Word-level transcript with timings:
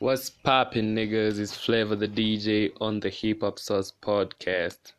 What's 0.00 0.30
poppin', 0.30 0.94
niggas? 0.94 1.40
It's 1.40 1.56
Flavor 1.56 1.96
the 1.96 2.06
DJ 2.06 2.70
on 2.80 3.00
the 3.00 3.08
Hip 3.08 3.40
Hop 3.40 3.58
Sauce 3.58 3.92
podcast. 4.00 4.92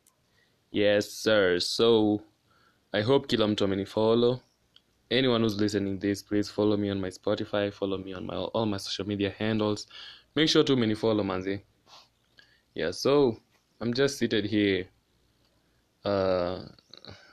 Yes, 0.71 1.09
sir. 1.09 1.57
So, 1.59 2.21
I 2.93 2.99
hope 2.99 3.29
kila 3.29 3.47
mtu 3.47 3.63
amenifollow. 3.63 4.41
Anyone 5.09 5.41
who's 5.41 5.57
listening 5.57 5.99
this, 5.99 6.21
please 6.21 6.51
follow 6.51 6.75
me 6.75 6.89
on 6.89 6.99
my 6.99 7.09
Spotify, 7.09 7.71
follow 7.71 7.97
me 7.97 8.13
on 8.13 8.25
my 8.25 8.35
all 8.35 8.65
my 8.65 8.77
social 8.77 9.07
media 9.07 9.29
handles. 9.39 9.87
Make 10.35 10.49
sure 10.49 10.65
to 10.65 10.75
many 10.75 10.95
follow 10.95 11.23
manzi. 11.23 11.61
Yeah, 12.75 12.91
so 12.91 13.37
I'm 13.79 13.93
just 13.93 14.17
seated 14.17 14.43
here. 14.43 14.85
Uh, 16.03 16.65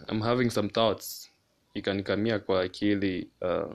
I'm 0.09 0.21
having 0.21 0.51
some 0.51 0.69
thoughts. 0.69 1.31
Ikanikamia 1.75 2.39
kwa 2.39 2.61
akili. 2.63 3.27
Uh, 3.43 3.75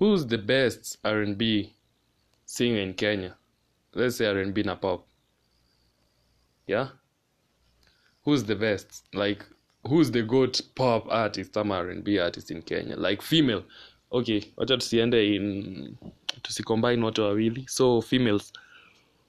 who's 0.00 0.26
the 0.26 0.38
best 0.38 0.98
R&B 1.04 1.77
singer 2.48 2.80
in 2.80 2.94
Kenya? 2.94 3.36
Let's 3.94 4.16
say 4.16 4.26
R&B 4.26 4.62
na 4.62 4.74
pop. 4.74 5.06
Yeah? 6.66 6.88
Who's 8.24 8.44
the 8.44 8.54
best? 8.54 9.04
Like 9.12 9.44
who's 9.86 10.10
the 10.10 10.22
good 10.22 10.60
pop 10.74 11.06
artist 11.10 11.56
ama 11.56 11.74
R&B 11.74 12.18
artist 12.18 12.50
in 12.50 12.62
Kenya? 12.62 12.96
Like 12.96 13.22
female. 13.22 13.64
Okay, 14.10 14.40
wacha 14.56 14.76
tusiende 14.76 15.34
in 15.36 15.96
tusicombine 16.42 17.02
wote 17.04 17.22
wawili. 17.22 17.68
So 17.68 18.00
females. 18.00 18.52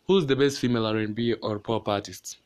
Who's 0.08 0.26
the 0.26 0.36
best 0.36 0.60
female 0.60 0.86
R&B 0.86 1.34
or 1.42 1.60
pop 1.60 1.88
artist? 1.88 2.38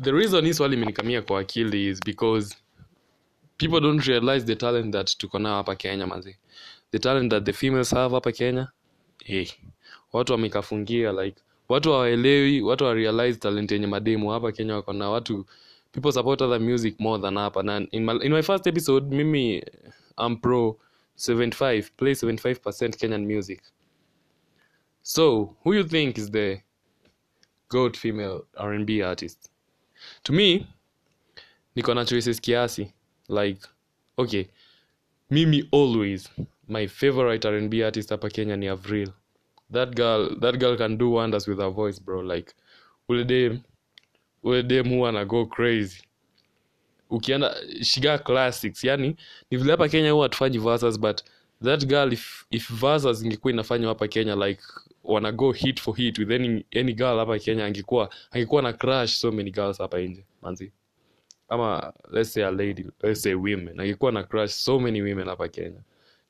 The 0.00 0.12
reason 0.12 0.44
hii 0.44 0.54
swali 0.54 0.76
imenikamia 0.76 1.24
is 1.90 2.00
because 2.04 2.54
people 3.58 3.80
don't 3.80 4.06
realize 4.06 4.44
the 4.44 4.56
talent 4.56 4.92
that 4.92 5.18
tuko 5.18 5.38
nao 5.38 5.56
hapa 5.56 5.76
Kenya 5.76 6.06
manzi. 6.06 6.36
The 6.90 6.98
talent 6.98 7.30
that 7.30 7.44
the 7.44 7.52
females 7.52 7.90
have 7.90 8.12
hapa 8.12 8.32
Kenya. 8.32 8.68
Hey, 9.24 9.46
watu 10.12 10.32
wamekafungia 10.32 11.12
like 11.12 11.42
watu 11.68 11.92
hawaelewi, 11.92 12.62
watu 12.62 12.84
wa 12.84 13.32
talent 13.32 13.72
yenye 13.72 13.86
mademu 13.86 14.28
hapa 14.30 14.52
Kenya 14.52 14.74
wako 14.74 14.92
na 14.92 15.10
watu 15.10 15.46
people 15.92 16.12
support 16.12 16.42
other 16.42 16.60
music 16.60 17.00
more 17.00 17.22
than 17.22 17.36
hapa 17.36 17.62
na 17.62 17.86
in 17.90 18.04
my, 18.04 18.12
in 18.22 18.32
my 18.32 18.42
first 18.42 18.66
episode 18.66 19.16
mimi 19.16 19.62
I'm 20.18 20.36
pro 20.36 20.78
75 21.16 21.90
play 21.96 22.12
75% 22.14 22.96
Kenyan 22.96 23.26
music. 23.26 23.60
So, 25.02 25.56
who 25.64 25.72
you 25.74 25.84
think 25.84 26.18
is 26.18 26.30
the 26.30 26.60
goat 27.68 27.96
female 27.96 28.46
R&B 28.56 29.02
artist? 29.02 29.50
To 30.24 30.32
me, 30.32 30.66
niko 31.76 31.94
na 31.94 32.04
choices 32.04 32.40
kiasi. 32.40 32.92
Like, 33.28 33.66
okay, 34.18 34.48
mimi 35.30 35.68
always, 35.72 36.28
my 36.68 36.86
favorite 36.88 37.44
R&B 37.48 37.82
artist 37.84 38.10
hapa 38.10 38.28
Kenya 38.30 38.56
ni 38.56 38.68
Avril. 38.68 39.08
That 39.72 39.94
girl, 39.94 40.38
that 40.40 40.58
girl 40.58 40.76
can 40.76 40.96
do 40.96 41.10
wonders 41.10 41.46
with 41.48 41.58
her 41.58 41.70
voice, 41.70 41.98
bro. 41.98 42.20
Like, 42.22 42.54
ule 43.08 43.24
dem, 43.24 43.60
ule 44.42 44.62
dem 44.62 44.88
huwa 44.88 45.08
ana 45.08 45.24
go 45.24 45.46
crazy. 45.46 46.02
Ukienda, 47.10 47.54
shiga 47.82 48.18
classics. 48.18 48.84
Yani, 48.84 49.16
ni 49.50 49.58
vile 49.58 49.70
hapa 49.70 49.88
Kenya 49.88 50.10
huwa 50.12 50.22
hatufanyi 50.24 50.58
verses, 50.58 50.98
but 51.00 51.22
that 51.64 51.86
girl, 51.86 52.12
if, 52.12 52.44
if 52.50 52.70
verses 52.72 53.22
ingekuwa 53.22 53.52
inafanywa 53.52 53.88
hapa 53.88 54.08
Kenya, 54.08 54.36
like, 54.36 54.62
wana 55.04 55.32
go 55.32 55.52
hit 55.52 55.80
for 55.80 55.96
hit 55.96 56.18
with 56.18 56.30
any, 56.30 56.64
any 56.76 56.92
girl 56.94 57.18
hapa 57.18 57.38
Kenya, 57.38 57.64
angekuwa, 57.66 58.10
angekuwa 58.30 58.62
na 58.62 58.72
crush 58.72 59.10
so 59.16 59.32
many 59.32 59.50
girls 59.50 59.78
hapa 59.78 59.98
nje, 60.00 60.24
manzi 60.42 60.72
ama 61.48 61.92
let's 62.10 62.32
say 62.32 62.42
a 62.44 62.50
lady 62.50 62.84
let's 63.02 63.22
say 63.22 63.34
women 63.34 63.80
angekuwa 63.80 64.12
na 64.12 64.22
crush 64.22 64.50
so 64.52 64.78
many 64.80 65.02
women 65.02 65.28
hapa 65.28 65.48
kenya 65.48 65.80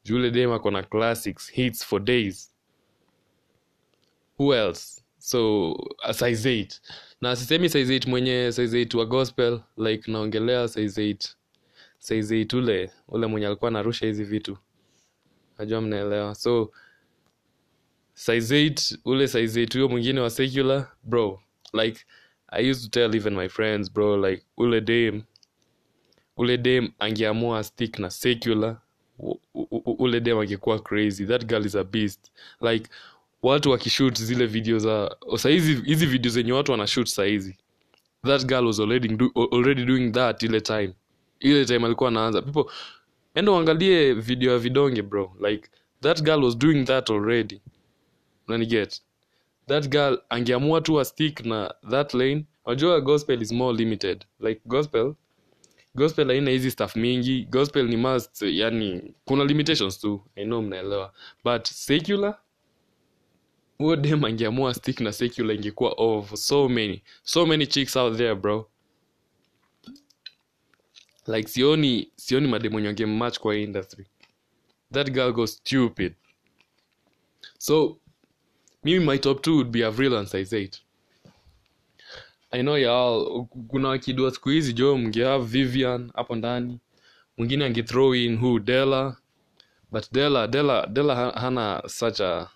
jule 0.08 0.30
dem 0.30 0.52
ako 0.52 0.70
na 0.70 0.82
classics 0.82 1.52
hits 1.52 1.84
for 1.84 2.00
days. 2.04 2.54
Who 4.38 4.54
else? 4.54 5.02
So 5.18 5.72
uh, 5.72 6.12
size 6.12 6.48
8 6.48 6.80
na 7.20 7.36
sisemi 7.36 7.68
size 7.68 7.98
8 7.98 8.08
mwenye 8.08 8.52
size 8.52 8.84
8 8.84 8.98
wa 8.98 9.06
gospel 9.06 9.60
like 9.76 10.10
naongelea 10.12 10.68
size 10.68 11.12
8 11.12 11.28
size 11.98 12.34
8 12.44 12.56
ule 12.58 12.90
ule 13.08 13.26
mwenye 13.26 13.46
alikuwa 13.46 13.68
anarusha 13.68 14.06
hizi 14.06 14.24
vitu. 14.24 14.58
Najua 15.58 15.80
mnaelewa. 15.80 16.34
So 16.34 16.72
size 18.14 18.68
8 18.68 18.98
ule 19.04 19.28
size 19.28 19.64
8 19.64 19.72
huyo 19.72 19.88
mwingine 19.88 20.20
wa 20.20 20.30
secular 20.30 20.92
bro 21.02 21.42
like 21.72 22.00
i 22.48 22.70
used 22.70 22.82
to 22.84 22.90
tell 22.90 23.14
even 23.16 23.34
my 23.36 23.48
friends 23.48 23.92
bro 23.92 24.28
like 24.30 24.46
ule 24.56 24.80
dem 24.80 25.22
ule 26.36 26.58
dem 26.58 26.92
angeamua 26.98 27.64
stick 27.64 27.98
na 27.98 28.10
secular 28.10 28.80
ule 29.98 30.20
dem 30.20 30.38
angekuwa 30.38 30.78
crazy. 30.78 31.26
That 31.26 31.46
girl 31.46 31.66
is 31.66 31.74
a 31.74 31.84
beast. 31.84 32.30
Like 32.60 32.90
watu 33.42 33.70
wakishoot 33.70 34.18
zile 34.22 34.46
video 34.46 34.78
za 34.78 35.16
sahizi 35.36 35.74
hizi 35.74 36.06
video 36.06 36.30
zenye 36.30 36.52
watu 36.52 36.72
wanashoot 36.72 37.06
sahizi 37.08 37.56
that 38.24 38.46
girl 38.46 38.66
was 38.66 38.80
already, 38.80 39.08
do, 39.08 39.30
already 39.52 39.84
doing 39.84 40.10
that 40.12 40.42
ile 40.42 40.60
time. 40.60 40.94
Ile 41.40 41.64
time 41.64 41.86
alikuwa 41.86 42.08
anaanza. 42.08 42.42
People 42.42 42.72
endo 43.34 43.52
uangalie 43.54 44.12
video 44.14 44.52
ya 44.52 44.58
vidonge 44.58 45.02
bro. 45.02 45.36
Like 45.48 45.68
that 46.00 46.22
girl 46.22 46.44
was 46.44 46.58
doing 46.58 46.84
that 46.84 47.10
already. 47.10 47.60
Unaniget 48.48 49.02
that 49.66 49.88
girl 49.88 50.18
angeamua 50.28 50.80
tu 50.80 51.00
a 51.00 51.04
na 51.44 51.74
that 51.90 52.14
lane. 52.14 52.44
Unajua 52.64 53.00
gospel 53.00 53.42
is 53.42 53.52
more 53.52 53.78
limited. 53.78 54.24
Like 54.40 54.60
gospel 54.66 55.14
gospel 55.98 56.26
haina 56.28 56.50
hizi 56.50 56.70
stuff 56.70 56.96
mingi. 56.96 57.44
Gospel 57.44 57.88
ni 57.88 57.96
must 57.96 58.42
yani 58.42 59.14
kuna 59.24 59.44
limitations 59.44 60.00
tu. 60.00 60.22
I 60.36 60.44
know 60.44 60.62
mnaelewa. 60.62 61.12
But 61.44 61.66
secular 61.66 62.38
huo 63.78 63.96
dem 63.96 64.24
angeamua 64.24 64.74
stick 64.74 65.00
na 65.00 65.12
secular 65.12 65.56
ingekuwa 65.56 65.92
of 65.96 66.34
so 66.34 66.68
many 66.68 67.02
so 67.22 67.46
many 67.46 67.66
chicks 67.66 67.96
out 67.96 68.16
there 68.16 68.34
bro. 68.34 68.70
Like 71.26 71.48
sioni 71.48 72.12
sioni 72.16 72.48
mademu 72.48 72.80
nyonge 72.80 73.06
match 73.06 73.38
kwa 73.38 73.56
industry. 73.56 74.06
That 74.92 75.10
girl 75.10 75.32
goes 75.32 75.52
stupid. 75.56 76.14
So 77.58 78.00
mimi 78.84 79.04
my 79.04 79.18
top 79.18 79.42
two 79.42 79.54
would 79.54 79.70
be 79.70 79.84
avril 79.84 80.16
and 80.16 80.28
size 80.28 80.56
8 80.56 80.80
i 82.50 82.62
know 82.62 82.76
y'all 82.78 83.46
kuna 83.68 83.88
wakidua 83.88 84.30
siku 84.30 84.48
hizi 84.48 84.72
jo 84.72 84.98
mngehave 84.98 85.44
vivian 85.44 86.10
hapo 86.14 86.34
ndani. 86.36 86.80
Mwingine 87.36 87.64
angethrow 87.64 88.14
in 88.14 88.36
who 88.38 88.58
dela 88.60 89.16
but 89.90 90.12
dela 90.12 90.46
dela 90.48 90.86
dela 90.86 91.30
hana 91.30 91.82
such 91.86 92.20
a 92.20 92.48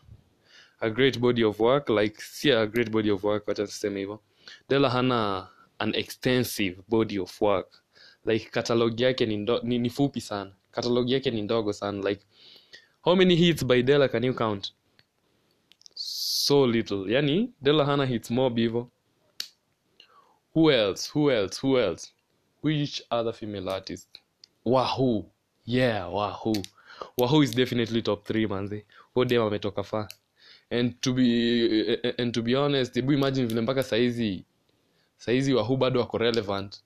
a 0.80 0.90
great 0.90 1.18
body 1.18 1.44
of 1.44 1.60
work. 1.60 1.88
Like 1.88 2.20
si 2.22 2.52
a 2.52 2.66
great 2.66 2.90
body 2.90 3.10
of 3.10 3.24
work 3.24 3.48
wacha 3.48 3.66
tuseme 3.66 4.00
hivyo. 4.00 4.20
Dela 4.68 4.90
hana 4.90 5.48
an 5.78 5.94
extensive 5.94 6.76
body 6.88 7.18
of 7.18 7.42
work. 7.42 7.82
Like 8.26 8.50
catalog 8.50 9.00
yake 9.00 9.26
ni, 9.26 9.36
ni, 9.62 9.78
ni 9.78 9.90
fupi 9.90 10.20
sana. 10.20 10.52
Catalog 10.70 11.10
yake 11.10 11.30
ni 11.30 11.42
ndogo 11.42 11.72
sana. 11.72 12.08
Like 12.10 12.26
how 13.02 13.16
many 13.16 13.36
hits 13.36 13.64
by 13.66 13.82
dela 13.82 14.08
can 14.08 14.24
you 14.24 14.34
count? 14.34 14.72
So 15.94 16.66
little. 16.66 17.12
Yani 17.12 17.52
dela 17.60 17.84
hana 17.84 18.06
hits 18.06 18.30
mob 18.30 18.54
bivo 18.54 18.90
who 20.54 20.70
else? 20.70 21.10
Who 21.14 21.30
else? 21.30 21.60
Who 21.60 21.78
else? 21.78 22.12
Which 22.62 23.02
other 23.10 23.32
female 23.32 23.68
artist? 23.70 24.08
Wahoo. 24.64 25.24
Yeah 25.64 26.08
wahoo. 26.08 26.62
Wahoo 27.18 27.42
is 27.42 27.54
definitely 27.54 28.02
top 28.02 28.28
3 28.28 28.46
manzi 28.48 28.84
huo 29.14 29.24
dem 29.24 29.42
ametoka 29.42 29.82
far? 29.82 30.08
And 30.70 31.00
to 31.00 31.12
be 31.12 31.98
and 32.18 32.34
to 32.34 32.42
be 32.42 32.56
honest 32.56 32.94
hebu 32.94 33.12
imagine 33.12 33.46
vile 33.46 33.60
mpaka 33.60 33.82
saizi 33.82 34.44
saizi 35.16 35.54
wahoo 35.54 35.76
bado 35.76 36.02
ako 36.02 36.18
relevant. 36.18 36.82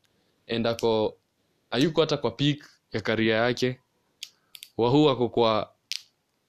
And 0.49 0.67
ako 0.67 1.17
ayuko 1.71 2.01
hata 2.01 2.17
kwa 2.17 2.31
peak 2.31 2.65
ya 2.93 3.01
karia 3.01 3.37
yake. 3.37 3.81
Wahoo 4.77 5.11
ako 5.11 5.29
kwa 5.29 5.73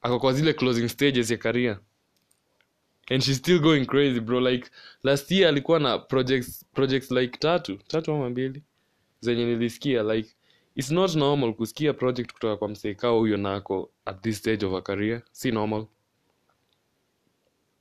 ako 0.02 0.20
kwa 0.20 0.34
zile 0.34 0.54
closing 0.54 0.90
stages 0.90 1.32
ya 1.32 1.38
karia 1.38 1.80
and 3.10 3.24
she's 3.24 3.38
still 3.38 3.60
going 3.60 3.86
crazy 3.86 4.20
bro. 4.20 4.40
Like 4.40 4.70
last 5.04 5.32
year 5.32 5.48
alikuwa 5.48 5.80
na 5.80 5.98
projects 6.00 6.66
projects 6.74 7.12
like 7.12 7.38
tatu. 7.38 7.78
Tatu 7.88 8.12
ama 8.12 8.30
mbili. 8.30 8.64
Zenye 9.20 9.46
nilisikia 9.46 10.04
like 10.04 10.30
it's 10.76 10.92
not 10.92 11.16
normal 11.16 11.54
kusikia 11.54 11.94
project 11.94 12.34
kutoka 12.34 12.58
kwa 12.58 12.68
mseekao 12.68 13.20
huyo 13.20 13.38
nako 13.38 13.92
at 14.06 14.22
this 14.22 14.38
stage 14.38 14.66
of 14.66 14.74
a 14.74 14.82
career. 14.82 15.22
Si 15.32 15.52
normal. 15.52 15.86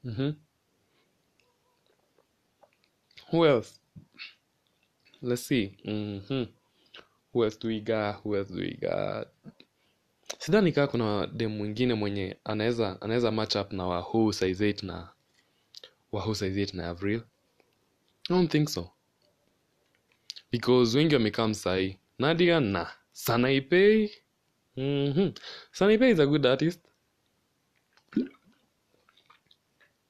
Mm-hmm. 0.05 0.35
who 3.33 3.47
else? 3.47 3.81
Let's 5.23 5.43
see. 5.47 5.77
Mm-hmm. 5.85 6.45
who 7.33 7.45
else 7.45 7.59
do 7.61 7.69
we 7.69 7.81
got? 7.81 8.17
Who 8.25 8.37
else 8.37 8.55
do 8.55 8.61
we 8.61 8.79
got? 8.81 9.29
Sidhani 10.39 10.73
kaa 10.73 10.87
kuna 10.87 11.27
dem 11.27 11.51
mwingine 11.57 11.95
mwenye 11.95 12.37
anaweza 12.45 13.01
anaweza 13.03 13.31
match 13.31 13.57
up 13.57 13.73
na 13.73 13.87
wahoo 13.87 14.33
size 14.33 14.73
8 14.73 14.87
na 14.87 15.09
wahoo 16.13 16.35
size 16.35 16.65
8 16.65 16.77
na 16.77 16.89
avril 16.89 17.21
i 17.21 18.29
don't 18.29 18.51
think 18.53 18.69
so. 18.69 18.91
Because 20.53 20.99
wengi 20.99 21.15
wamekaa 21.15 21.49
msai 21.49 21.99
nadia 22.19 22.61
na 22.61 22.91
sanaipei 23.13 24.11
mm-hmm. 24.77 25.33
sanaipei 25.73 26.11
is 26.11 26.21
a 26.21 26.27
good 26.27 26.47
artist. 26.47 26.81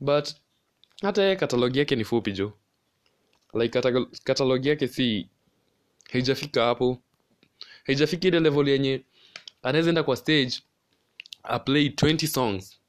But 0.01 0.29
hata 1.03 1.23
yeye 1.23 1.37
katalogi 1.37 1.79
yake 1.79 1.97
ni 1.97 2.05
fupi 2.05 2.33
jo 2.33 2.53
like 3.55 3.69
katalog, 3.69 4.13
katalog 4.25 4.67
yake 4.67 4.89
si 4.89 5.29
haijafika 6.13 6.65
hapo. 6.65 7.03
Haijafika 7.87 8.29
ile 8.29 8.41
level 8.41 8.69
yenye 8.69 9.05
anaweza 9.63 9.89
enda 9.89 10.03
kwa 10.03 10.17
stage 10.17 10.53
aplay 11.43 11.89
20 11.89 12.27
songs 12.27 12.81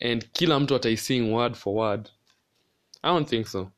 and 0.00 0.30
kila 0.32 0.60
mtu 0.60 0.74
ataising 0.74 1.20
word 1.32 1.54
for 1.54 1.74
word 1.74 2.08
i 3.02 3.08
don't 3.08 3.28
think 3.28 3.46
so. 3.46 3.70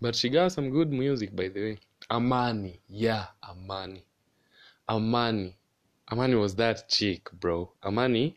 But 0.00 0.16
she 0.16 0.28
got 0.30 0.52
some 0.52 0.70
good 0.70 0.90
music 0.92 1.36
by 1.36 1.48
the 1.48 1.60
way. 1.60 1.78
Amani 2.10 2.80
yeah 2.88 3.26
amani. 3.42 4.04
Amani. 4.88 5.56
Amani 6.10 6.34
was 6.34 6.56
that 6.56 6.88
chick 6.88 7.30
bro. 7.40 7.72
Amani 7.82 8.36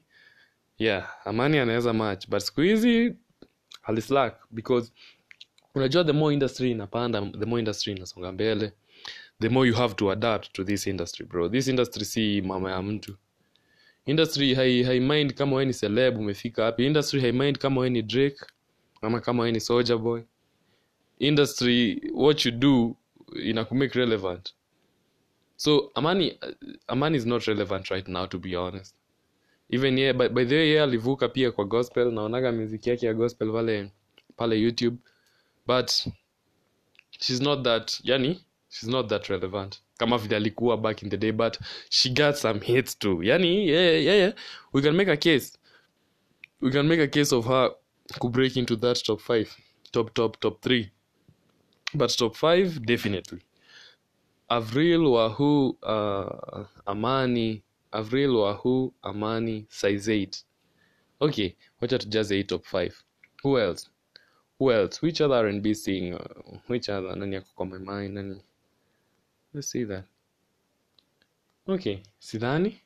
yeah 0.78 1.08
amani 1.26 1.58
anaweza 1.58 1.94
match. 1.94 2.28
But 2.30 2.40
siku 2.42 2.62
hizi 2.62 3.16
alislack 3.84 4.40
because 4.52 4.92
unajua 5.76 6.04
the 6.04 6.14
more 6.14 6.34
industry 6.34 6.72
inapanda 6.72 7.22
the 7.40 7.46
more 7.46 7.60
industry 7.60 7.94
inasonga 7.94 8.32
mbele 8.32 8.74
the 9.42 9.50
more 9.50 9.70
you 9.70 9.76
have 9.76 9.94
to 9.96 10.12
adapt 10.12 10.54
to 10.54 10.64
this 10.64 10.88
industry 10.88 11.26
bro. 11.26 11.50
This 11.50 11.68
industry 11.68 12.06
si 12.06 12.42
mama 12.42 12.72
ya 12.72 12.82
mtu. 12.82 13.18
Industry 14.06 14.54
hai, 14.54 14.84
hai 14.84 15.00
mind 15.00 15.34
kama 15.34 15.56
we 15.56 15.66
ni 15.66 15.74
celeb 15.74 16.18
umefika 16.18 16.64
hapi 16.64 16.86
industry 16.86 17.22
hai 17.22 17.32
mind 17.32 17.58
kama 17.58 17.82
we 17.82 17.90
ni 17.90 18.02
drake 18.02 18.46
ama 19.02 19.22
kama 19.22 19.52
ni 19.52 19.60
soldier 19.60 19.98
boy. 19.98 20.22
Industry 21.20 22.02
what 22.14 22.46
you 22.46 22.52
do 22.52 22.96
inakumake 23.44 24.00
relevant. 24.00 24.54
So 25.58 25.92
amani 25.96 26.40
amani 26.88 27.18
is 27.18 27.26
not 27.26 27.48
relevant 27.48 27.90
right 27.90 28.08
now 28.08 28.26
to 28.26 28.38
be 28.40 28.56
honest. 28.56 28.96
Even 29.70 29.98
ye 29.98 30.12
by, 30.14 30.28
by 30.28 30.46
the 30.46 30.56
way 30.56 30.70
ye 30.70 30.82
alivuka 30.82 31.30
pia 31.30 31.52
kwa 31.52 31.66
gospel 31.66 32.12
naonaga 32.12 32.52
miziki 32.52 32.90
yake 32.90 33.06
ya 33.06 33.14
gospel 33.14 33.52
pale 33.52 33.92
pale 34.36 34.62
youtube. 34.62 34.98
But 35.68 35.92
she's 37.20 37.42
not 37.42 37.64
that 37.64 38.00
yani 38.04 38.42
she's 38.70 38.90
not 38.90 39.10
that 39.10 39.30
relevant. 39.30 39.82
Kama 39.98 40.18
vile 40.18 40.36
alikuwa 40.36 40.78
back 40.78 41.04
in 41.04 41.10
the 41.10 41.18
day 41.18 41.32
but 41.32 41.58
she 41.90 42.10
got 42.10 42.36
some 42.36 42.60
hits 42.60 43.00
too. 43.00 43.24
Yani 43.24 43.68
yeah, 43.68 44.04
yeah, 44.04 44.18
yeah. 44.18 44.34
we 44.74 44.82
can 44.82 44.96
make 44.96 45.12
a 45.12 45.18
case. 45.18 45.58
We 46.62 46.72
can 46.72 46.88
make 46.88 47.02
a 47.02 47.08
case 47.08 47.36
of 47.36 47.46
her 47.46 47.72
could 48.20 48.32
break 48.32 48.58
into 48.58 48.76
that 48.76 49.04
top 49.04 49.22
five 49.22 49.56
top 49.92 50.14
top 50.14 50.40
top 50.40 50.62
three. 50.62 50.92
But 51.94 52.10
top 52.10 52.36
five 52.36 52.86
definitely. 52.86 53.42
Avril 54.50 55.12
wahu 55.12 55.78
uh, 55.84 56.66
amani 56.86 57.64
avril 57.92 58.36
wahu 58.36 58.94
amani 59.02 59.66
size 59.70 60.08
8 60.08 60.44
okay 61.20 61.56
wacha 61.82 61.98
tujaze 62.00 62.36
hii 62.36 62.44
top 62.44 62.66
5 62.66 62.92
who 63.44 63.60
else? 63.60 63.90
Who 64.60 64.72
else? 64.72 65.02
Which 65.02 65.22
other 65.22 65.36
R&B 65.36 65.74
sing 65.74 66.14
uh, 66.14 66.60
which 66.68 66.90
other? 66.90 67.16
Nani 67.16 67.36
yako 67.36 67.48
kwa 67.56 67.66
my 67.66 67.78
mind? 67.78 68.14
Nani? 68.14 68.42
Let's 69.54 69.70
see 69.72 69.86
that. 69.86 70.06
Okay 71.68 72.04
sidhani. 72.20 72.82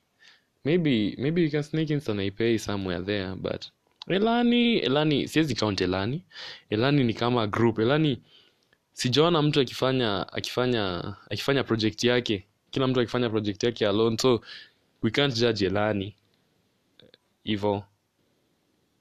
Maybe 0.63 1.15
maybe 1.17 1.41
you 1.41 1.49
can 1.49 1.63
sneak 1.63 1.89
in 1.89 1.99
Sanaipei 1.99 2.59
somewhere 2.59 3.01
there 3.01 3.35
but 3.35 3.71
Elani 4.09 4.77
Elani 4.79 5.27
siwezi 5.27 5.55
count 5.55 5.81
Elani. 5.81 6.23
Elani 6.69 7.03
ni 7.03 7.13
kama 7.13 7.47
group. 7.47 7.79
Elani 7.79 8.21
sijaona 8.93 9.41
mtu 9.41 9.59
akifanya 9.61 10.33
akifanya 10.33 11.15
akifanya 11.29 11.63
project 11.63 12.03
yake. 12.03 12.45
Kila 12.71 12.87
mtu 12.87 12.99
akifanya 12.99 13.29
project 13.29 13.63
yake 13.63 13.87
alone 13.87 14.17
so 14.17 14.41
we 15.01 15.11
can't 15.11 15.35
judge 15.39 15.65
Elani. 15.65 16.15
Hivyo 17.43 17.83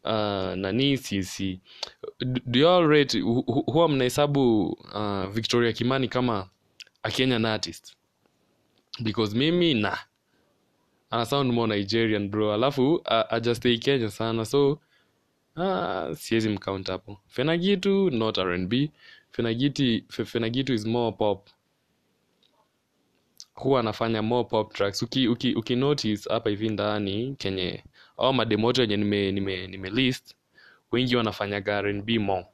uh, 0.04 0.54
nani 0.56 0.96
sisi 0.96 1.60
huwa 3.66 3.88
mnahesabu 3.88 4.66
uh, 4.94 5.26
Victoria 5.26 5.72
Kimani 5.72 6.08
kama 6.08 6.48
a 7.02 7.10
Kenyan 7.10 7.44
artist? 7.44 7.94
Because 9.02 9.36
mimi 9.36 9.74
na 9.74 9.98
ana 11.10 11.26
sound 11.26 11.52
more 11.52 11.76
Nigerian 11.76 12.28
bro. 12.28 12.54
Alafu 12.54 13.02
ajastay 13.30 13.78
Kenya 13.78 14.10
sana. 14.10 14.44
So 14.44 14.78
Ah, 15.60 16.14
siwezi 16.16 16.48
mkaunt 16.48 16.88
hapo. 16.88 17.18
Fenagitu 17.26 18.10
not 18.10 18.38
R&B. 18.38 18.90
Fenagitu 20.24 20.72
is 20.74 20.86
more 20.86 21.16
pop. 21.16 21.48
Huwa 23.54 23.80
anafanya 23.80 24.22
more 24.22 24.48
pop 24.48 24.72
tracks. 24.74 25.02
Uki 25.02 25.28
uki, 25.28 25.54
uki 25.54 25.76
notice 25.76 26.30
hapa 26.30 26.50
hivi 26.50 26.68
ndani 26.68 27.34
kenye 27.38 27.84
au 28.16 28.34
mademoto 28.34 28.82
yenye 28.82 28.96
nime 28.96 29.32
nime, 29.32 29.66
nime 29.66 29.90
list 29.90 30.34
wengi 30.92 31.16
wanafanyaga 31.16 31.76
R&B 31.78 32.18
more. 32.18 32.46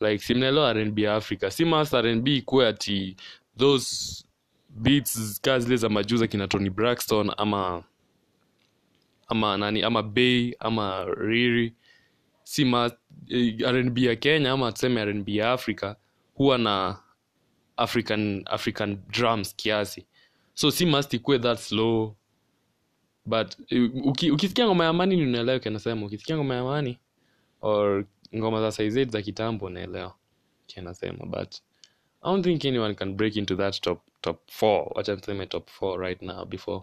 Like 0.00 0.24
si 0.24 0.34
mnaelewa 0.34 0.70
R&B 0.70 1.02
ya 1.02 1.14
Africa. 1.14 1.50
Si 1.50 1.64
mas 1.64 1.94
R&B 1.94 2.36
ikuwe 2.36 2.68
ati 2.68 3.16
those 3.58 4.24
beats 4.68 5.40
kaa 5.40 5.58
zile 5.58 5.76
za 5.76 5.88
majuza 5.88 6.26
kina 6.26 6.48
Tony 6.48 6.70
Braxton 6.70 7.32
ama 7.36 7.84
ama 9.28 9.56
nani 9.56 9.82
ama 9.82 10.02
Bay 10.02 10.54
ama 10.58 11.04
Riri 11.04 11.72
si 12.50 12.62
eh, 13.28 13.56
R&B 13.64 14.04
ya 14.04 14.16
Kenya 14.16 14.52
ama 14.52 14.72
tuseme 14.72 15.04
rnb 15.04 15.28
ya 15.28 15.52
Africa 15.52 15.94
huwa 16.34 16.58
na 16.58 16.98
African 17.76 18.42
African 18.46 18.98
drums 19.08 19.56
kiasi. 19.56 20.06
So 20.54 20.70
si 20.70 20.86
must 20.86 21.14
ikuwe 21.14 21.38
that 21.38 21.58
slow 21.58 22.16
but 23.26 23.56
eh, 23.72 23.90
uki, 24.04 24.30
ukisikia 24.30 24.66
ngoma 24.66 24.84
ya 24.84 24.92
mani 24.92 25.16
ni 25.16 25.22
unaelewa 25.22 25.58
kenasema 25.58 26.06
ukisikia 26.06 26.36
ngoma 26.36 26.54
ya 26.54 26.64
mani 26.64 26.98
or 27.60 28.04
ngoma 28.36 28.60
za 28.60 28.72
size 28.72 29.04
za 29.04 29.22
kitambo 29.22 29.66
unaelewa 29.66 30.14
kenasema 30.66 31.26
but 31.26 31.54
I 32.22 32.32
don't 32.32 32.44
think 32.44 32.64
anyone 32.64 32.94
can 32.94 33.14
break 33.14 33.36
into 33.36 33.56
that 33.56 33.80
top 33.80 34.00
top 34.20 34.50
four. 34.50 34.92
Wacha 34.94 35.14
niseme 35.14 35.46
top 35.46 35.70
four 35.70 36.00
right 36.00 36.22
now 36.22 36.44
before 36.44 36.82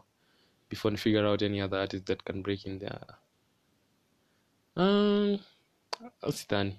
before 0.70 0.92
ni 0.92 0.98
figure 0.98 1.28
out 1.28 1.42
any 1.42 1.62
other 1.62 1.80
artist 1.80 2.06
that 2.06 2.24
can 2.24 2.42
break 2.42 2.66
in 2.66 2.80
there. 2.80 3.00
Um, 4.78 5.40
Sidhani. 6.24 6.76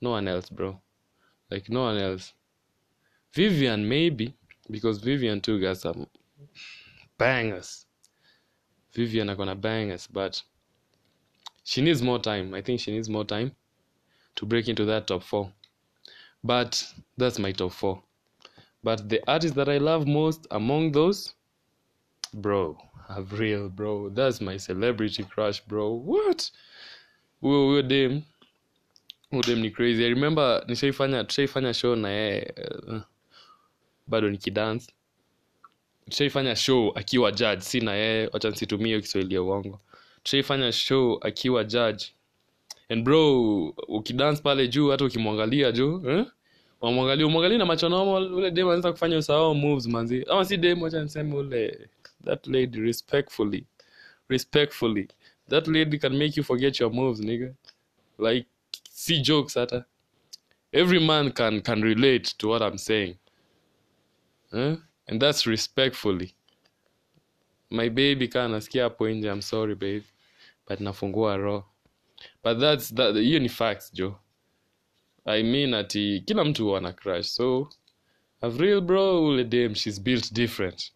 No 0.00 0.10
one 0.10 0.28
else, 0.28 0.48
bro. 0.50 0.80
Like 1.50 1.68
no 1.68 1.82
one 1.82 1.98
else. 1.98 2.34
Vivian 3.32 3.88
maybe 3.88 4.34
because 4.70 4.98
Vivian 4.98 5.40
too 5.40 5.60
got 5.60 5.78
some 5.78 6.06
bangers. 7.16 7.86
Vivian 8.92 9.30
are 9.30 9.36
gonna 9.36 9.54
bangers, 9.54 10.06
but 10.06 10.42
she 11.64 11.82
needs 11.82 12.02
more 12.02 12.18
time. 12.18 12.54
I 12.54 12.62
think 12.62 12.80
she 12.80 12.92
needs 12.92 13.08
more 13.08 13.24
time 13.24 13.52
to 14.36 14.46
break 14.46 14.68
into 14.68 14.84
that 14.86 15.06
top 15.06 15.22
four. 15.22 15.52
But 16.42 16.82
that's 17.16 17.38
my 17.38 17.52
top 17.52 17.72
four. 17.72 18.02
But 18.82 19.08
the 19.08 19.20
artist 19.28 19.54
that 19.56 19.68
I 19.68 19.78
love 19.78 20.06
most 20.06 20.46
among 20.50 20.92
those, 20.92 21.34
bro, 22.32 22.78
Avril, 23.10 23.68
bro, 23.68 24.08
that's 24.10 24.40
my 24.40 24.56
celebrity 24.56 25.24
crush, 25.24 25.60
bro. 25.60 25.92
What? 25.92 26.50
Huyo 27.42 27.66
huyo 27.66 27.88
dem, 27.88 28.24
huyo 29.30 29.42
dem 29.42 29.58
ni 29.60 29.70
crazy. 29.70 30.04
I 30.04 30.08
remember 30.08 30.64
nishaifanya 30.68 31.24
tushaifanya 31.24 31.74
show 31.74 31.96
na 31.96 32.08
yeye 32.10 32.54
uh, 32.86 33.00
bado 34.06 34.30
nikidance. 34.30 34.92
Tushaifanya 36.10 36.56
show 36.56 36.92
akiwa 36.94 37.32
judge, 37.32 37.60
si 37.60 37.80
na 37.80 37.94
yeye, 37.94 38.30
wacha 38.32 38.50
nsitumie 38.50 39.00
Kiswahili 39.00 39.38
uongo. 39.38 39.80
Tushaifanya 40.22 40.72
show 40.72 41.18
akiwa 41.22 41.64
judge. 41.64 42.04
And 42.90 43.04
bro, 43.04 43.68
ukidance 43.88 44.42
pale 44.42 44.68
juu 44.68 44.88
hata 44.90 45.04
ukimwangalia 45.04 45.72
juu, 45.72 46.10
eh? 46.10 46.26
Wamwangalia, 46.80 47.58
na 47.58 47.66
macho 47.66 47.88
normal, 47.88 48.32
ule 48.32 48.50
dem 48.50 48.66
anaweza 48.66 48.92
kufanya 48.92 49.18
usahau 49.18 49.54
moves 49.54 49.86
manzi. 49.86 50.24
Ama 50.30 50.44
si 50.44 50.56
dem, 50.56 50.82
wacha 50.82 51.02
niseme 51.02 51.34
ule 51.36 51.88
that 52.24 52.46
lady 52.46 52.80
respectfully. 52.80 53.64
Respectfully. 54.28 55.08
That 55.48 55.66
lady 55.66 55.98
can 55.98 56.16
make 56.16 56.36
you 56.36 56.44
forget 56.44 56.80
your 56.80 56.92
moves, 56.92 57.20
nigga. 57.20 57.54
Like 58.18 58.46
see 58.98 59.20
jokes 59.22 59.54
hata. 59.54 59.84
Every 60.72 60.98
man 60.98 61.30
can 61.32 61.60
can 61.60 61.82
relate 61.82 62.34
to 62.38 62.48
what 62.48 62.62
I'm 62.62 62.78
saying. 62.78 63.16
Eh? 64.52 64.76
And 65.06 65.22
that's 65.22 65.46
respectfully. 65.46 66.34
My 67.70 67.88
baby 67.88 68.28
kana 68.28 68.54
nasikia 68.54 68.82
hapo 68.82 69.08
nje, 69.08 69.30
I'm 69.32 69.42
sorry 69.42 69.74
babe. 69.74 70.04
But 70.66 70.80
nafungua 70.80 71.36
roho. 71.36 71.64
But 72.42 72.58
that's 72.60 72.94
that 72.94 73.14
hiyo 73.14 73.38
ni 73.38 73.48
facts, 73.48 73.90
Joe. 73.92 74.16
I 75.26 75.42
mean 75.42 75.74
ati 75.74 76.22
kila 76.26 76.44
mtu 76.44 76.64
huwa 76.64 76.78
ana 76.78 76.92
crush. 76.92 77.26
So 77.26 77.68
Avril 78.42 78.80
bro, 78.80 79.24
ule 79.24 79.44
dem 79.44 79.74
she's 79.74 80.00
built 80.00 80.32
different. 80.32 80.90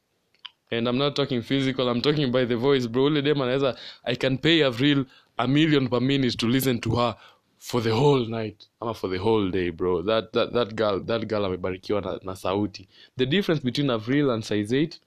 And 0.71 0.88
I'm 0.88 0.99
not 0.99 1.16
talking 1.16 1.42
physical, 1.42 1.88
I'm 1.88 2.00
talking 2.00 2.32
by 2.32 2.47
the 2.47 2.56
voice 2.56 2.88
bro. 2.88 3.04
Ule 3.04 3.23
dem 3.23 3.40
anaweza 3.40 3.78
I 4.04 4.16
can 4.16 4.38
pay 4.38 4.64
Avril 4.64 5.04
a 5.38 5.47
million 5.49 5.88
per 5.88 6.00
minute 6.00 6.37
to 6.38 6.47
listen 6.47 6.80
to 6.80 6.97
her 6.97 7.16
for 7.62 7.81
the 7.81 7.95
whole 7.95 8.25
night 8.26 8.66
ama 8.81 8.92
for 8.95 9.09
the 9.11 9.19
whole 9.19 9.49
day 9.50 9.71
bro. 9.71 10.02
That 10.02 10.33
that 10.33 10.52
that 10.52 10.75
girl, 10.75 11.00
that 11.04 11.28
girl 11.28 11.45
amebarikiwa 11.45 12.00
na, 12.00 12.19
na 12.23 12.33
sauti. 12.37 12.88
The 13.16 13.26
difference 13.26 13.62
between 13.64 13.90
Avril 13.90 14.31
and 14.31 14.45
Size 14.45 14.73
8 14.73 14.99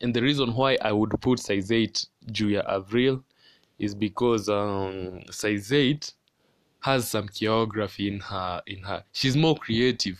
and 0.00 0.14
the 0.14 0.22
reason 0.22 0.54
why 0.54 0.78
I 0.80 0.92
would 0.92 1.10
put 1.20 1.40
Size 1.40 1.70
8 1.74 2.06
juu 2.30 2.50
ya 2.50 2.62
Avril 2.66 3.20
is 3.78 3.94
because 3.96 4.48
um, 4.48 5.20
size 5.30 5.72
8 5.72 6.12
has 6.80 7.08
some 7.10 7.28
choreography 7.28 8.06
in 8.06 8.20
her 8.20 8.62
in 8.66 8.82
her 8.84 9.02
she's 9.12 9.36
more 9.36 9.54
creative 9.58 10.18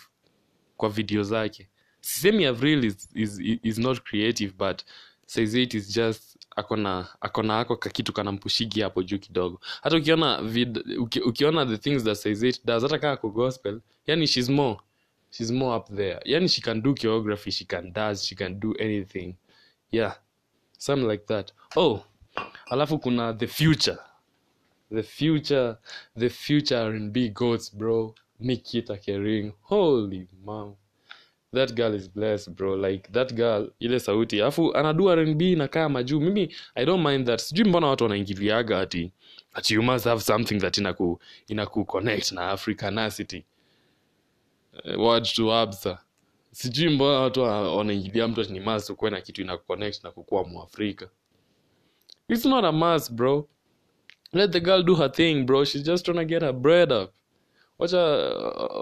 kwa 0.76 0.88
video 0.88 1.22
zake 1.22 1.68
sisemi 2.00 2.46
avril 2.46 2.84
is, 2.84 3.08
is, 3.14 3.40
is 3.62 3.78
not 3.78 4.00
creative 4.02 4.52
but 4.58 4.82
size 5.26 5.62
8 5.62 5.74
is 5.76 5.94
just 5.94 6.27
akona 6.58 7.08
akona 7.20 7.58
ako 7.58 7.76
kakitu 7.76 8.12
kanampushigi 8.12 8.80
hapo 8.80 9.02
juu 9.02 9.18
kidogo. 9.18 9.60
Hata 9.82 9.96
ukiona 9.96 10.42
vid, 10.42 10.78
uki, 10.98 11.20
ukiona 11.20 11.66
the 11.66 11.78
things 11.78 12.04
that 12.04 12.16
says 12.16 12.42
it 12.42 12.64
does 12.64 12.82
hata 12.82 12.98
kaa 12.98 13.16
ko 13.16 13.30
gospel 13.30 13.80
yani 14.06 14.26
she's 14.26 14.48
more 14.48 14.76
she's 15.30 15.50
more 15.50 15.76
up 15.76 15.88
there. 15.96 16.20
Yani 16.24 16.48
she 16.48 16.62
can 16.62 16.82
do 16.82 16.94
choreography 16.94 17.50
she 17.50 17.64
can 17.64 17.92
dance 17.92 18.26
she 18.26 18.34
can 18.34 18.60
do 18.60 18.74
anything. 18.78 19.34
Yeah 19.90 20.14
something 20.78 21.08
like 21.08 21.24
that. 21.26 21.52
Oh 21.76 22.00
alafu 22.70 22.98
kuna 22.98 23.32
the 23.34 23.46
future. 23.46 23.98
The 24.90 25.02
future 25.02 25.76
the 26.16 26.28
future 26.30 26.76
R&B 26.78 27.28
goats 27.28 27.74
bro. 27.74 28.14
Nikita 28.40 28.96
Kering 28.96 29.52
holy 29.62 30.28
mom 30.44 30.76
that 31.54 31.74
girl 31.74 31.94
is 31.94 32.10
blessed 32.10 32.50
bro. 32.50 32.76
Like 32.76 33.12
that 33.12 33.34
girl 33.34 33.70
ile 33.80 34.00
sauti. 34.00 34.40
Alafu 34.40 34.76
anadu 34.76 35.10
R&B 35.10 35.52
inakaa 35.52 35.88
majuu. 35.88 36.20
Mimi 36.20 36.54
i 36.74 36.86
don't 36.86 37.06
mind 37.06 37.26
that. 37.26 37.40
Sijui 37.40 37.68
mbona 37.68 37.86
watu 37.86 38.04
wanaingiliaga 38.04 38.80
ati 38.80 39.12
ati 39.52 39.74
you 39.74 39.82
must 39.82 40.04
have 40.04 40.20
something 40.20 40.58
that 40.58 40.78
inaku 40.78 41.20
inaku 41.46 42.00
na 42.32 42.50
africanacity 42.50 43.44
uh, 44.84 45.00
word 45.04 45.26
sijui 46.50 46.88
mbona 46.88 47.20
watu 47.20 47.40
wanaingilia 47.42 48.28
mtu 48.28 48.52
ni 48.52 48.60
must 48.60 48.90
ukuwe 48.90 49.10
na 49.10 49.20
kitu 49.20 49.42
inakuconnect 49.42 50.04
na 50.04 50.10
kukuwa 50.10 50.44
mwafrika 50.44 51.08
it's 52.28 52.44
not 52.44 52.64
a 52.64 52.72
must 52.72 53.12
bro. 53.12 53.48
Let 54.32 54.52
the 54.52 54.60
girl 54.60 54.82
do 54.82 54.94
her 54.96 55.08
thing 55.08 55.44
bro. 55.44 55.64
She's 55.64 55.82
just 55.82 56.04
trying 56.04 56.18
to 56.18 56.24
get 56.24 56.42
her 56.42 56.52
bread 56.52 56.92
up. 56.92 57.12
Wacha 57.78 57.98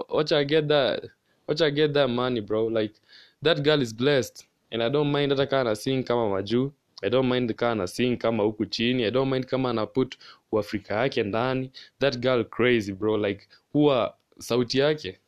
wacha 0.09 0.43
get 0.43 0.67
that 0.67 1.09
watch 1.47 1.59
her 1.59 1.71
get 1.71 1.93
that 1.93 2.09
money 2.09 2.41
bro. 2.41 2.65
Like 2.67 2.95
that 3.43 3.61
girl 3.63 3.81
is 3.81 3.93
blessed 3.95 4.45
and 4.71 4.83
i 4.83 4.89
don't 4.89 5.11
mind 5.11 5.31
hata 5.31 5.45
kaa 5.47 5.63
na 5.63 5.75
sing 5.75 6.03
kama 6.03 6.29
majuu 6.29 6.71
i 7.03 7.09
don't 7.09 7.29
mind 7.33 7.53
kaa 7.55 7.75
na 7.75 7.87
sing 7.87 8.17
kama 8.17 8.43
huku 8.43 8.65
chini. 8.65 9.03
I 9.05 9.11
don't 9.11 9.31
mind 9.31 9.45
kama 9.45 9.69
anaput 9.69 10.17
uafrika 10.51 10.93
yake 10.95 11.23
ndani. 11.23 11.71
That 11.99 12.17
girl 12.19 12.43
crazy 12.43 12.93
bro. 12.93 13.17
Like 13.17 13.47
huwa 13.73 14.15
sauti 14.39 14.79
yake 14.79 15.19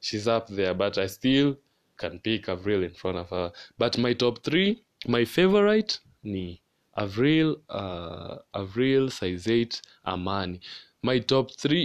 she's 0.00 0.26
up 0.26 0.46
there 0.56 0.74
but 0.74 0.98
i 0.98 1.08
still 1.08 1.54
can 1.96 2.18
pick 2.18 2.48
avril 2.48 2.82
in 2.84 2.90
front 2.90 3.18
of 3.18 3.30
her. 3.30 3.52
But 3.78 3.98
my 3.98 4.14
top 4.14 4.42
three 4.42 4.78
my 5.08 5.24
favorite 5.26 5.98
ni 6.22 6.60
avril 6.94 7.56
uh, 7.68 8.36
avril 8.52 9.10
size 9.10 9.46
8 9.50 9.82
amani 10.04 10.60
my 11.06 11.18
top 11.20 11.46
three 11.62 11.84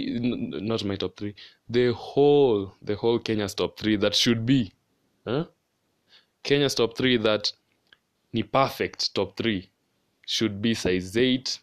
not 0.70 0.84
my 0.84 0.96
top 0.96 1.16
three 1.16 1.34
the 1.68 1.86
whole 1.92 2.60
the 2.86 2.94
whole 2.94 3.18
kenya's 3.26 3.54
top 3.54 3.72
three 3.80 3.96
that 3.98 4.14
should 4.14 4.40
be 4.52 4.60
huh? 5.26 5.44
kenya's 6.42 6.74
top 6.74 6.96
three 6.96 7.18
that 7.18 7.52
ni 8.32 8.42
perfect 8.42 9.14
top 9.14 9.36
three 9.36 9.62
should 10.26 10.60
be 10.62 10.74
size 10.74 11.16
8 11.16 11.60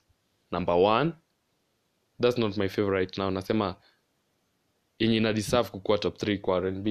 number 0.51 0.75
one. 0.75 1.13
That's 2.19 2.37
not 2.37 2.57
my 2.57 2.67
favorite 2.67 3.17
now. 3.17 3.29
Nasema 3.31 3.75
yenye 4.99 5.17
ina 5.17 5.33
deserve 5.33 5.69
kukuwa 5.69 5.97
top 5.97 6.17
3 6.23 6.37
kwa 6.39 6.59
rnb 6.59 6.87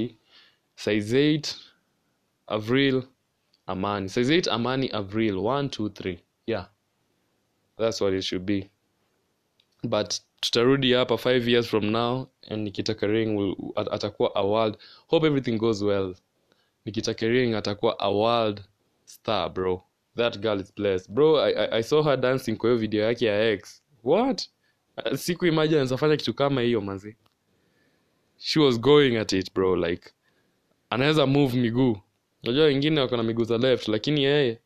size 0.75 1.37
8 1.37 1.55
avril 2.47 3.03
amani. 3.67 4.09
Size 4.09 4.41
8 4.41 4.51
amani 4.51 4.89
avril. 4.89 5.35
1 5.35 5.69
2 5.69 5.89
3 5.89 6.19
yeah. 6.47 6.69
That's 7.77 8.01
what 8.01 8.15
it 8.15 8.23
should 8.23 8.45
be 8.45 8.71
but 9.83 10.15
tutarudi 10.41 10.93
hapa 10.93 11.17
five 11.19 11.49
years 11.51 11.67
from 11.69 11.85
now 11.91 12.27
and 12.49 12.63
nikita 12.65 12.95
kering 12.95 13.37
will, 13.37 13.57
at, 13.77 13.89
atakuwa 13.93 14.35
a 14.35 14.43
world 14.43 14.79
hope 15.07 15.27
everything 15.27 15.59
goes 15.59 15.83
well. 15.83 16.15
Nikita 16.85 17.15
kering 17.15 17.55
atakuwa 17.55 17.99
a 17.99 18.11
world 18.11 18.63
star 19.05 19.51
bro. 19.53 19.83
That 20.17 20.39
girl 20.41 20.61
is 20.61 20.75
blessed. 20.75 21.11
Bro 21.11 21.37
i, 21.41 21.51
I, 21.53 21.77
I 21.79 21.83
saw 21.83 22.03
her 22.03 22.17
dancing 22.17 22.57
kwa 22.57 22.69
hiyo 22.71 22.79
video 22.81 23.05
yake 23.05 23.27
ya 23.27 23.51
x 23.51 23.83
what? 24.05 24.43
Siku 25.17 25.47
imagine 25.47 25.75
anawezafanya 25.77 26.17
kitu 26.17 26.35
kama 26.35 26.61
hiyo 26.61 26.81
manzi 26.81 27.17
she 28.37 28.61
was 28.61 28.81
going 28.81 29.17
at 29.17 29.33
it 29.33 29.55
bro 29.55 29.77
like 29.77 30.11
anaweza 30.91 31.27
move 31.27 31.57
miguu. 31.57 31.97
Unajua 32.45 32.65
wengine 32.65 33.01
wako 33.01 33.17
na 33.17 33.23
miguu 33.23 33.45
za 33.45 33.59
left 33.59 33.89
lakini 33.89 34.25
yeye 34.25 34.59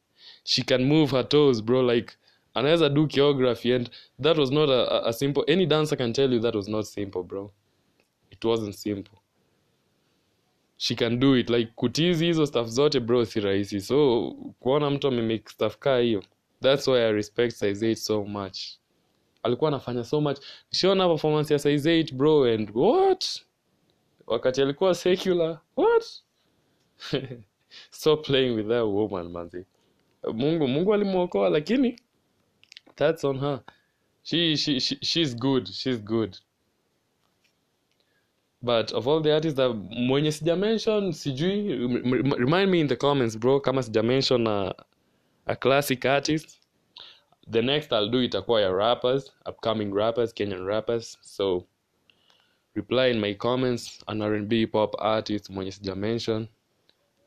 she 0.44 0.62
can 0.62 0.84
move 0.84 1.16
her 1.16 1.28
toes 1.28 1.62
bro 1.62 1.92
like 1.94 2.14
anaweza 2.54 2.88
do 2.88 3.06
choreography 3.06 3.72
and 3.74 3.90
that 4.22 4.38
was 4.38 4.50
not 4.50 4.70
a, 4.70 5.04
a, 5.04 5.12
simple 5.12 5.44
any 5.52 5.66
dancer 5.66 5.98
can 5.98 6.12
tell 6.12 6.32
you 6.32 6.40
that 6.40 6.54
was 6.54 6.68
not 6.68 6.84
simple 6.84 7.22
bro. 7.22 7.52
It 8.30 8.44
wasn't 8.44 8.74
simple. 8.74 9.18
She 10.76 10.94
can 10.94 11.18
do 11.20 11.36
it 11.36 11.50
like 11.50 11.72
kutizi 11.76 12.26
hizo 12.26 12.46
stuff 12.46 12.68
zote 12.68 13.00
bro 13.00 13.24
si 13.24 13.40
rahisi. 13.40 13.80
So 13.80 14.30
kuona 14.60 14.90
mtu 14.90 15.08
amemake 15.08 15.48
stuff 15.48 15.76
kaa 15.78 15.98
hiyo 15.98 16.22
that's 16.62 16.88
why 16.88 16.98
i 16.98 17.12
respect 17.12 17.52
size 17.52 17.92
8 17.92 17.94
so 17.94 18.24
much. 18.24 18.58
Alikuwa 19.42 19.68
anafanya 19.68 20.04
so 20.04 20.20
much. 20.20 20.38
Nishaona 20.72 21.08
performance 21.08 21.54
ya 21.54 21.58
size 21.58 22.02
8 22.02 22.14
bro 22.14 22.44
and 22.44 22.70
what? 22.74 23.24
Wakati 24.26 24.62
alikuwa 24.62 24.94
secular 24.94 25.60
what? 25.76 26.04
Stop 27.90 28.26
playing 28.26 28.54
with 28.56 28.68
that 28.68 28.84
woman 28.84 29.28
manzi. 29.28 29.64
Mungu 30.32 30.68
mungu 30.68 30.94
alimwokoa 30.94 31.48
lakini 31.50 32.00
that's 32.96 33.24
on 33.24 33.38
her. 33.38 33.62
She, 34.24 34.56
she, 34.56 34.78
she 34.80 34.96
she's 35.02 35.34
good 35.34 35.68
she's 35.68 35.98
good. 35.98 36.38
But 38.62 38.92
of 38.92 39.08
all 39.08 39.20
the 39.20 39.32
artists 39.34 39.56
that 39.56 39.70
mwenye 39.90 40.32
sija 40.32 40.56
mention 40.56 41.12
sijui 41.12 41.68
rem- 41.68 42.12
rem- 42.12 42.32
remind 42.38 42.70
me 42.70 42.80
in 42.80 42.86
the 42.86 42.96
comments 42.96 43.36
bro 43.36 43.60
kama 43.60 43.82
sija 43.82 44.02
mention 44.04 44.46
a, 44.46 44.74
a 45.46 45.56
classic 45.56 46.04
artist. 46.06 46.58
The 47.50 47.62
next 47.62 47.92
i'll 47.92 48.08
do 48.08 48.22
itakuwa 48.22 48.60
ya 48.60 48.70
rappers 48.70 49.32
upcoming 49.46 49.92
rappers 49.94 50.32
kenyan 50.34 50.66
rappers. 50.66 51.18
So 51.22 51.66
reply 52.74 53.06
in 53.10 53.20
my 53.20 53.34
comments 53.34 54.02
an 54.08 54.22
R&B 54.22 54.66
pop 54.66 54.94
artist 54.98 55.50
mwenye 55.50 55.72
sija 55.72 55.96
mention. 55.96 56.48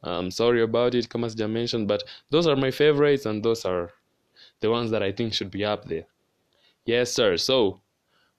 I'm 0.04 0.32
sorry 0.32 0.62
about 0.62 0.94
it 0.96 1.10
kama 1.10 1.30
sija 1.30 1.48
mention 1.50 1.88
but 1.88 2.04
those 2.32 2.48
are 2.48 2.56
my 2.56 2.72
favorites 2.72 3.26
and 3.26 3.44
those 3.44 3.66
are 3.70 3.92
the 4.62 4.70
ones 4.70 4.92
that 4.92 5.04
I 5.04 5.12
think 5.12 5.34
should 5.34 5.52
be 5.52 5.66
up 5.66 5.86
there. 5.86 6.06
Yes 6.86 7.12
sir. 7.12 7.38
So 7.38 7.82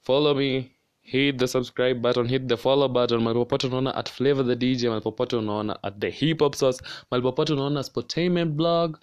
follow 0.03 0.35
me. 0.35 0.73
Hit 1.03 1.39
the 1.39 1.47
subscribe 1.47 2.03
button. 2.03 2.27
Hit 2.27 2.49
the 2.49 2.57
follow 2.57 2.89
button. 2.89 3.21
Malipopote 3.21 3.69
unaona 3.69 3.97
at 3.97 4.09
flavor 4.09 4.43
the 4.43 4.57
dj 4.57 4.91
malipopote 4.91 5.39
unaona 5.39 5.79
at 5.85 6.01
the 6.01 6.11
hip 6.11 6.41
hop 6.41 6.55
sauce. 6.55 6.81
Malipopote 7.13 7.51
unaona 7.51 7.85
spotainment 7.85 8.57
blog. 8.57 8.97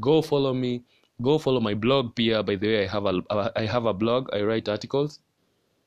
Go 0.00 0.22
follow 0.22 0.54
me. 0.54 0.84
Go 1.20 1.38
follow 1.38 1.60
my 1.60 1.74
blog 1.74 2.14
pia. 2.14 2.42
By 2.42 2.56
the 2.56 2.66
way 2.66 2.84
i 2.84 2.86
have 2.86 3.04
a, 3.04 3.52
I 3.56 3.66
have 3.66 3.84
a 3.84 3.92
blog. 3.92 4.30
I 4.32 4.42
write 4.42 4.68
articles. 4.68 5.20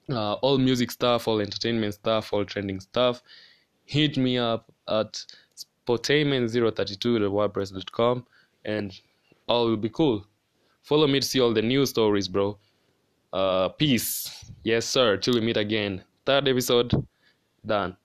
Uh, 0.10 0.34
all 0.34 0.58
music 0.58 0.92
stuff, 0.92 1.30
all 1.30 1.40
entertainment 1.40 1.94
stuff, 1.94 2.34
all 2.34 2.44
trending 2.44 2.82
stuff, 2.82 3.24
hit 3.86 4.18
me 4.18 4.38
up 4.38 4.70
at 4.90 5.26
spotainment032.wordpress.com 5.88 8.26
and 8.66 9.00
all 9.48 9.68
will 9.68 9.78
be 9.78 9.90
cool. 9.90 10.26
Follow 10.84 11.08
me 11.08 11.20
to 11.20 11.26
see 11.26 11.40
all 11.40 11.54
the 11.54 11.62
new 11.62 11.86
stories, 11.86 12.28
bro. 12.28 12.58
Uh, 13.32 13.70
peace. 13.70 14.52
Yes, 14.64 14.86
sir. 14.86 15.18
Till 15.18 15.34
we 15.34 15.42
meet 15.42 15.58
again. 15.58 16.04
Third 16.26 16.48
episode, 16.48 16.94
done. 17.66 17.98